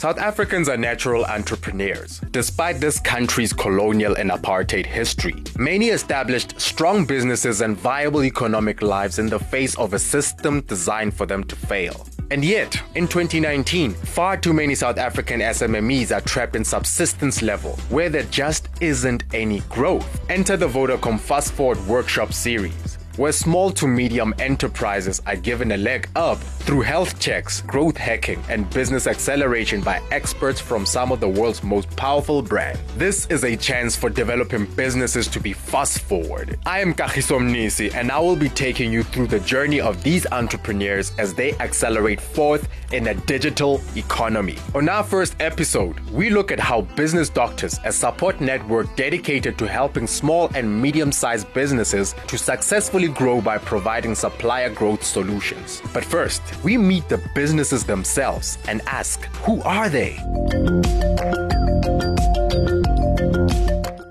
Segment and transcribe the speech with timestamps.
[0.00, 2.22] South Africans are natural entrepreneurs.
[2.30, 9.18] Despite this country's colonial and apartheid history, many established strong businesses and viable economic lives
[9.18, 12.06] in the face of a system designed for them to fail.
[12.30, 17.72] And yet, in 2019, far too many South African SMMEs are trapped in subsistence level,
[17.90, 20.18] where there just isn't any growth.
[20.30, 25.76] Enter the Vodacom Fast Forward Workshop series where small to medium enterprises are given a
[25.76, 31.20] leg up through health checks, growth hacking, and business acceleration by experts from some of
[31.20, 32.80] the world's most powerful brands.
[32.96, 36.58] This is a chance for developing businesses to be fast forward.
[36.66, 40.26] I am Kagiso Mnisi, and I will be taking you through the journey of these
[40.32, 44.56] entrepreneurs as they accelerate forth in a digital economy.
[44.74, 49.66] On our first episode, we look at how Business Doctors, a support network dedicated to
[49.66, 55.82] helping small and medium sized businesses to successfully grow by providing supplier growth solutions.
[55.92, 60.18] But first, we meet the businesses themselves and ask who are they?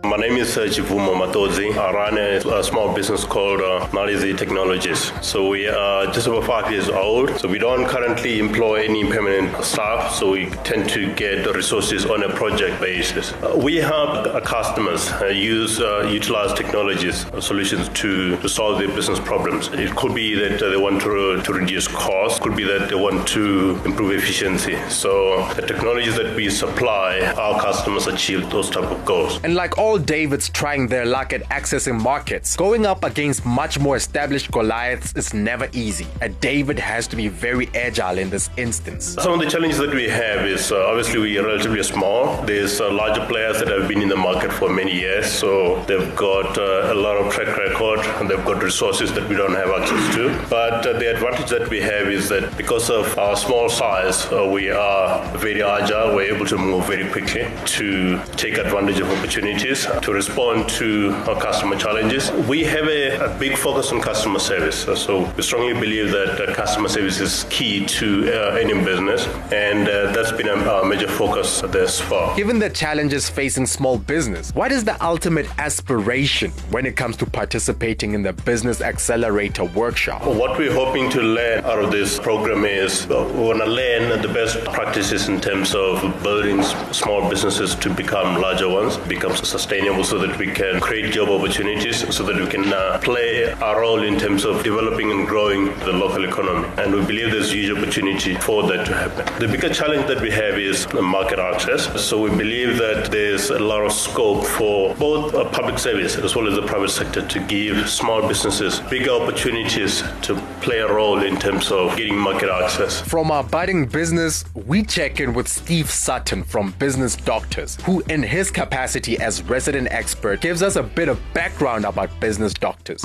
[0.09, 1.77] My name is uh, Tshivhuma.
[1.77, 5.11] I run a, a small business called uh, Matodzi Technologies.
[5.21, 7.37] So we are just over five years old.
[7.39, 10.15] So we don't currently employ any permanent staff.
[10.15, 13.33] So we tend to get the resources on a project basis.
[13.33, 18.87] Uh, we help customers uh, use uh, utilize technologies uh, solutions to, to solve their
[18.87, 19.67] business problems.
[19.73, 22.39] It could be that uh, they want to, to reduce costs.
[22.39, 24.75] Could be that they want to improve efficiency.
[24.89, 29.39] So the technologies that we supply, our customers achieve those type of goals.
[29.43, 33.95] And like all Davids trying their luck at accessing markets, going up against much more
[33.95, 36.07] established Goliaths is never easy.
[36.21, 39.15] A David has to be very agile in this instance.
[39.19, 42.41] Some of the challenges that we have is uh, obviously we are relatively small.
[42.43, 46.15] There's uh, larger players that have been in the market for many years, so they've
[46.15, 49.69] got uh, a lot of track record and they've got resources that we don't have
[49.69, 50.29] access to.
[50.49, 54.47] But uh, the advantage that we have is that because of our small size, uh,
[54.47, 56.15] we are very agile.
[56.15, 61.39] We're able to move very quickly to take advantage of opportunities, to respond to our
[61.39, 62.31] customer challenges.
[62.47, 64.83] We have a, a big focus on customer service.
[65.01, 70.11] So we strongly believe that customer service is key to uh, any business, and uh,
[70.11, 72.35] that's been a, our major focus thus far.
[72.35, 77.25] Given the challenges facing small business, what is the ultimate aspiration when it comes to
[77.25, 80.23] participating in the Business Accelerator Workshop?
[80.25, 84.27] What we're hoping to learn out of this program is we want to learn the
[84.27, 86.61] best practices in terms of building
[86.93, 92.13] small businesses to become larger ones, become sustainable so that we can create job opportunities,
[92.13, 95.93] so that we can uh, play our role in terms of developing and growing the
[95.93, 96.67] local economy.
[96.77, 99.25] And we believe there's huge opportunity for that to happen.
[99.39, 102.05] The bigger challenge that we have is market access.
[102.05, 106.35] So we believe that there's a lot of scope for both uh, public service as
[106.35, 111.23] well as the private sector to give small businesses bigger opportunities to play a role
[111.23, 113.01] in terms of getting market access.
[113.01, 118.21] From our budding business, we check in with Steve Sutton from Business Doctors, who, in
[118.21, 123.03] his capacity as resident expert, gives us a bit of background about business doctors.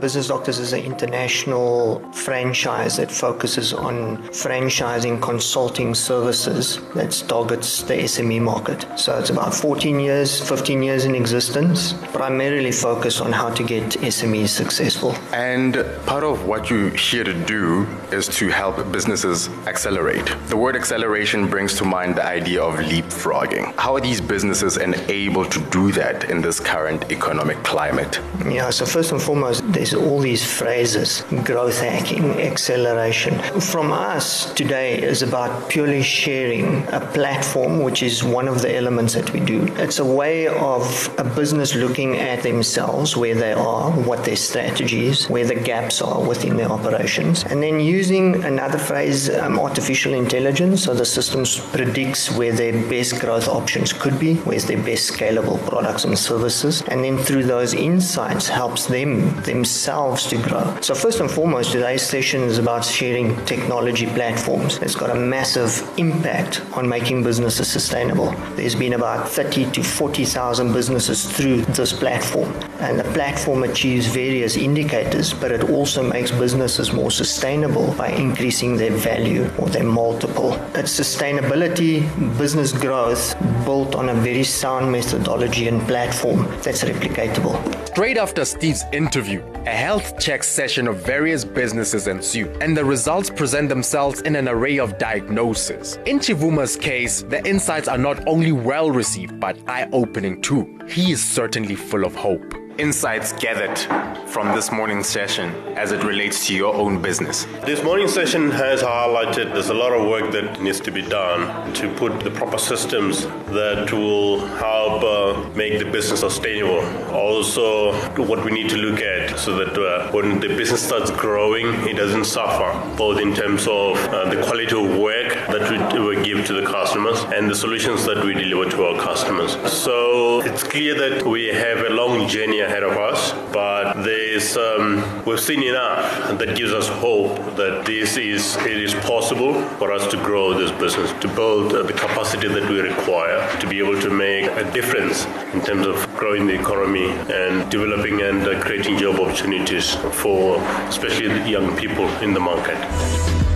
[0.00, 7.94] Business Doctors is an international franchise that focuses on franchising consulting services that targets the
[7.94, 8.86] SME market.
[8.98, 13.82] So it's about 14 years, 15 years in existence, primarily focused on how to get
[14.00, 15.14] SMEs successful.
[15.34, 15.74] And
[16.06, 20.34] part of what you're here to do is to help businesses accelerate.
[20.46, 23.74] The word acceleration brings to mind the idea of leapfrogging.
[23.76, 28.18] How are these businesses enabled to do that in this current economic climate?
[28.46, 33.38] Yeah, so first and foremost, there's all these phrases growth hacking, acceleration.
[33.60, 39.14] From us today is about purely sharing a platform, which is one of the elements
[39.14, 39.66] that we do.
[39.76, 45.06] It's a way of a business looking at themselves, where they are, what their strategy
[45.06, 50.14] is, where the gaps are within their operations, and then using another phrase, um, artificial
[50.14, 55.10] intelligence, so the systems predicts where their best growth options could be, where's their best
[55.10, 60.76] scalable products and services, and then through those insights helps them themselves to grow.
[60.82, 64.78] So first and foremost, today's session is about sharing technology platforms.
[64.82, 68.30] It's got a massive impact on making businesses sustainable.
[68.56, 74.56] There's been about 30 to 40,000 businesses through this platform, and the platform achieves various
[74.56, 80.52] indicators, but it also makes businesses more sustainable by increasing their value or their multiple.
[80.74, 82.04] It's sustainability,
[82.38, 83.34] business growth
[83.70, 87.54] built on a very sound methodology and platform that's replicatable.
[87.86, 93.30] Straight after Steve's interview, a health check session of various businesses ensued, and the results
[93.30, 96.00] present themselves in an array of diagnoses.
[96.04, 100.64] In Tshivhuma's case, the insights are not only well received but eye opening too.
[100.88, 102.52] He is certainly full of hope.
[102.80, 103.78] Insights gathered
[104.26, 107.44] from this morning's session as it relates to your own business?
[107.66, 111.72] This morning's session has highlighted there's a lot of work that needs to be done
[111.74, 116.80] to put the proper systems that will help uh, make the business sustainable.
[117.14, 121.66] Also, what we need to look at so that uh, when the business starts growing,
[121.86, 126.44] it doesn't suffer, both in terms of uh, the quality of work that we, give
[126.46, 129.52] to the customers and the solutions that we deliver to our customers.
[129.72, 135.24] So it's clear that we have a long journey ahead of us, but there's um,
[135.24, 140.06] we've seen enough that gives us hope that this is it is possible for us
[140.08, 144.00] to grow this business, to build uh, the capacity that we require to be able
[144.00, 145.24] to make a difference
[145.54, 151.50] in terms of growing the economy and developing and uh, creating job opportunities for especially
[151.50, 153.49] young people in the market.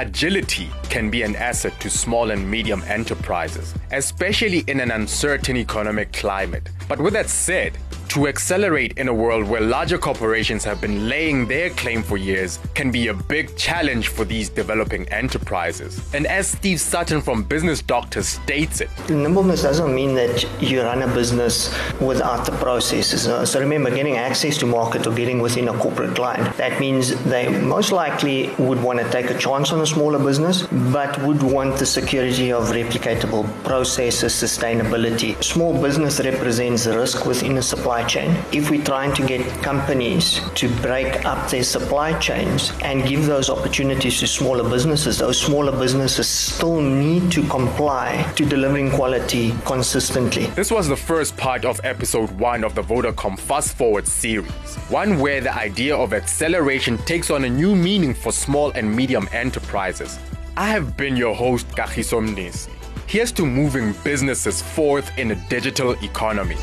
[0.00, 6.10] Agility can be an asset to small and medium enterprises, especially in an uncertain economic
[6.14, 6.70] climate.
[6.88, 7.76] But with that said,
[8.10, 12.58] to accelerate in a world where larger corporations have been laying their claim for years
[12.74, 16.02] can be a big challenge for these developing enterprises.
[16.12, 21.02] And as Steve Sutton from Business Doctors states it, nimbleness doesn't mean that you run
[21.02, 23.28] a business without the processes.
[23.28, 27.14] Uh, so remember, getting access to market or getting within a corporate client, that means
[27.24, 31.42] they most likely would want to take a chance on a smaller business, but would
[31.42, 35.40] want the security of replicatable processes, sustainability.
[35.44, 38.44] Small business represents risk within a supply supply chain.
[38.52, 43.50] If we're trying to get companies to break up their supply chains and give those
[43.50, 50.46] opportunities to smaller businesses, those smaller businesses still need to comply to delivering quality consistently.
[50.56, 55.18] This was the first part of episode one of the Vodacom Fast Forward series, one
[55.18, 60.18] where the idea of acceleration takes on a new meaning for small and medium enterprises.
[60.56, 62.70] I have been your host, Kagiso Mnisi.
[63.06, 66.56] Here's to moving businesses forth in a digital economy.